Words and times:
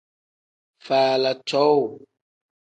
Faala 0.85 1.31
cowuu. 1.47 1.89